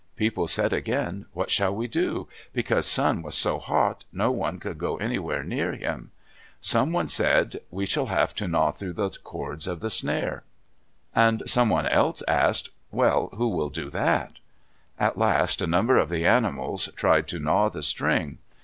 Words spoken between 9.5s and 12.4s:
of the snare," and somebody else